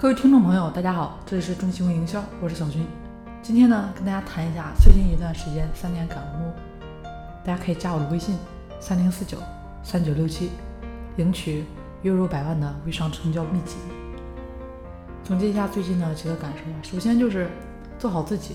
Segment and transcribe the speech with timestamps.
[0.00, 2.86] 各位听众朋友，大家好，这里是中新闻营销，我是小军。
[3.42, 6.52] 今天呢，跟大家谈一下最近一段时间三点感悟。
[7.44, 8.38] 大家可以加我的微信
[8.78, 9.38] 三零四九
[9.82, 10.52] 三九六七，
[11.16, 11.64] 领取
[12.02, 13.74] 月入百万的微商成交秘籍。
[15.24, 17.50] 总结一下最近的几个感受吧，首先就是
[17.98, 18.54] 做好自己。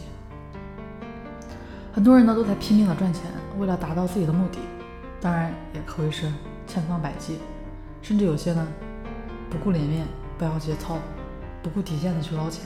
[1.92, 3.24] 很多人呢都在拼命的赚钱，
[3.60, 4.60] 为了达到自己的目的，
[5.20, 6.32] 当然也可谓是
[6.68, 7.40] 千方百计，
[8.02, 8.66] 甚至有些呢
[9.50, 10.08] 不顾脸面，
[10.38, 10.98] 不要节操。
[11.64, 12.66] 不顾底线的去捞钱，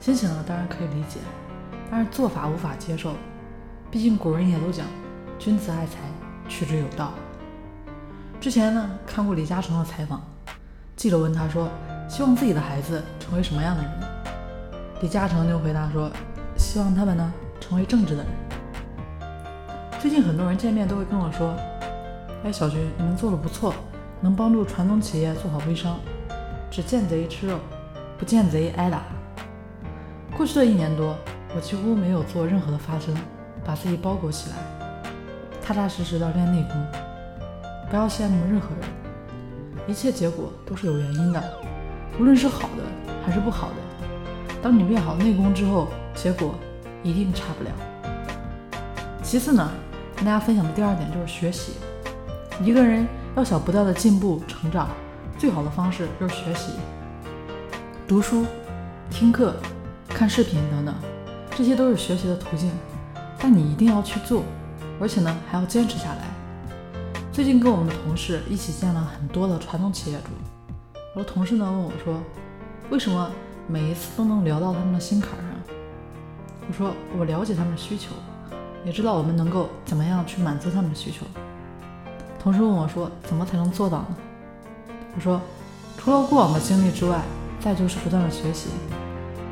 [0.00, 1.20] 心情呢当然可以理解，
[1.90, 3.12] 但是做法无法接受。
[3.90, 4.86] 毕竟古人也都讲，
[5.38, 5.98] 君子爱财，
[6.48, 7.12] 取之有道。
[8.40, 10.22] 之前呢看过李嘉诚的采访，
[10.96, 11.68] 记者问他说，
[12.08, 13.92] 希望自己的孩子成为什么样的人？
[15.02, 16.10] 李嘉诚就回答说，
[16.56, 18.32] 希望他们呢成为正直的人。
[20.00, 21.54] 最近很多人见面都会跟我说，
[22.42, 23.74] 哎，小军，你们做的不错，
[24.22, 26.00] 能帮助传统企业做好微商，
[26.70, 27.58] 只见贼吃肉。
[28.20, 29.00] 不见贼挨打。
[30.36, 31.16] 过去的一年多，
[31.56, 33.16] 我几乎没有做任何的发声，
[33.64, 34.56] 把自己包裹起来，
[35.62, 36.86] 踏踏实实的练内功。
[37.88, 38.88] 不要羡慕任何人，
[39.88, 41.42] 一切结果都是有原因的，
[42.20, 42.84] 无论是好的
[43.24, 43.76] 还是不好的。
[44.62, 46.54] 当你练好内功之后，结果
[47.02, 47.70] 一定差不了。
[49.22, 49.66] 其次呢，
[50.14, 51.72] 跟大家分享的第二点就是学习。
[52.62, 54.90] 一个人要想不断的进步成长，
[55.38, 56.72] 最好的方式就是学习。
[58.10, 58.44] 读书、
[59.08, 59.54] 听课、
[60.08, 60.92] 看视频等等，
[61.54, 62.72] 这些都是学习的途径，
[63.38, 64.42] 但你一定要去做，
[65.00, 66.24] 而且呢还要坚持下来。
[67.32, 70.30] 最近跟我们的同事一起见了很多的传统企业主，
[71.14, 72.20] 我的同事呢问我说
[72.90, 73.30] ：“为什么
[73.68, 75.76] 每一次都能聊到他们的心坎上？”
[76.66, 78.10] 我说：“我了解他们的需求，
[78.84, 81.24] 也知道我们能够怎么样去满足他们的需求。”
[82.42, 84.16] 同事问我说：“怎么才能做到呢？”
[85.14, 85.40] 我说
[85.96, 87.16] ：“除了过往的经历之外。”
[87.60, 88.70] 再就是不断的学习，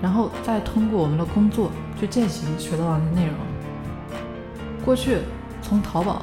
[0.01, 1.71] 然后再通过我们的工作
[2.01, 3.35] 去践行学到的内容。
[4.85, 5.19] 过去
[5.61, 6.23] 从淘宝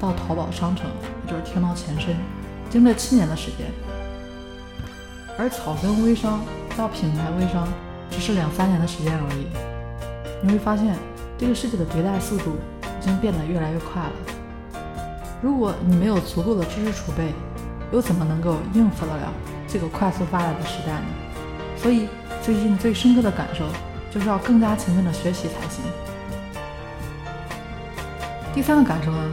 [0.00, 0.86] 到淘宝商城，
[1.24, 2.16] 也就是天猫前身，
[2.68, 3.70] 经历了七年的时间，
[5.38, 6.40] 而草根微商
[6.76, 7.68] 到品牌微商
[8.10, 9.46] 只是两三年的时间而已。
[10.42, 10.96] 你会发现，
[11.38, 14.12] 这个世界的迭代速度已经变得越来越快了。
[15.40, 17.32] 如果你没有足够的知识储备，
[17.92, 19.32] 又怎么能够应付得了？
[19.68, 21.06] 这个快速发展的时代呢，
[21.76, 22.08] 所以
[22.42, 23.64] 最近最深刻的感受
[24.10, 25.84] 就是要更加勤奋的学习才行。
[28.54, 29.30] 第三个感受呢，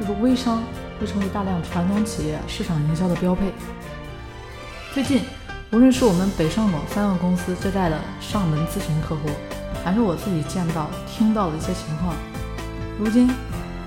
[0.00, 0.62] 就是微商
[0.98, 3.52] 会成为大量传统企业市场营销的标配。
[4.94, 5.22] 最近，
[5.70, 9.28] 无论是我们北上广三个公司接待的上门咨询客户，
[9.84, 12.14] 还是我自己见到、听到的一些情况，
[12.98, 13.30] 如今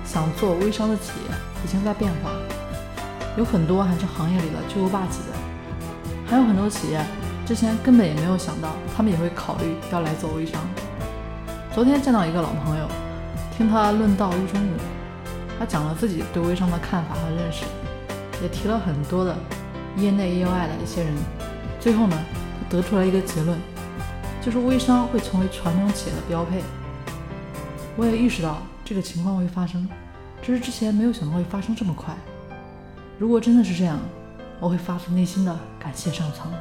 [0.04, 2.30] 想做微商的企业已经在变化，
[3.36, 5.36] 有很多还是行业里的巨无霸级的。
[6.26, 7.04] 还有很多企业
[7.44, 10.60] 之前根本也没有想到，他们也会考虑要来做微商。
[11.74, 12.86] 昨天见到一个老朋友，
[13.56, 14.76] 听他论道一中午，
[15.58, 17.64] 他讲了自己对微商的看法和认识，
[18.42, 19.36] 也提了很多的
[19.96, 21.12] 业内业外的一些人。
[21.80, 22.16] 最后呢，
[22.60, 23.58] 他得出了一个结论，
[24.40, 26.62] 就是微商会成为传统企业的标配。
[27.96, 29.88] 我也意识到这个情况会发生，
[30.40, 32.14] 只是之前没有想到会发生这么快。
[33.22, 34.00] 如果真的是这样，
[34.58, 36.52] 我会发自内心的感谢上苍。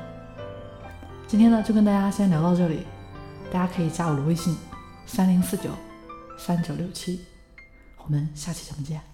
[1.26, 2.86] 今天呢，就跟大家先聊到这里，
[3.52, 4.56] 大家可以加我的微信
[5.08, 5.72] 三零四九
[6.38, 7.22] 三九六七，
[8.06, 9.11] 我们下期节目见。